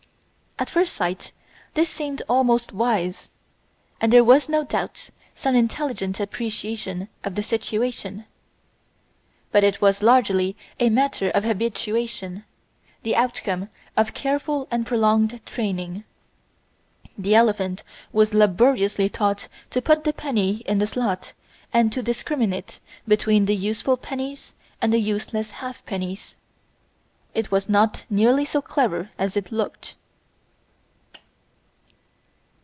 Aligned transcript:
At 0.59 0.69
first 0.69 0.93
sight 0.93 1.31
this 1.73 1.89
seemed 1.89 2.21
almost 2.29 2.71
wise, 2.71 3.31
and 3.99 4.13
there 4.13 4.23
was 4.23 4.47
no 4.47 4.63
doubt 4.63 5.09
some 5.33 5.55
intelligent 5.55 6.19
appreciation 6.19 7.09
of 7.23 7.33
the 7.33 7.41
situation. 7.41 8.25
But 9.51 9.63
it 9.63 9.81
was 9.81 10.03
largely 10.03 10.55
a 10.79 10.91
matter 10.91 11.31
of 11.31 11.43
habituation, 11.45 12.43
the 13.01 13.15
outcome 13.15 13.69
of 13.97 14.13
careful 14.13 14.67
and 14.69 14.85
prolonged 14.85 15.43
training. 15.47 16.03
The 17.17 17.33
elephant 17.33 17.81
was 18.13 18.35
laboriously 18.35 19.09
taught 19.09 19.47
to 19.71 19.81
put 19.81 20.03
the 20.03 20.13
penny 20.13 20.57
in 20.67 20.77
the 20.77 20.85
slot 20.85 21.33
and 21.73 21.91
to 21.91 22.03
discriminate 22.03 22.79
between 23.07 23.45
the 23.45 23.55
useful 23.55 23.97
pennies 23.97 24.53
and 24.79 24.93
the 24.93 24.99
useless 24.99 25.53
halfpennies. 25.53 26.35
It 27.33 27.49
was 27.49 27.67
not 27.67 28.05
nearly 28.11 28.45
so 28.45 28.61
clever 28.61 29.09
as 29.17 29.35
it 29.35 29.51
looked. 29.51 29.95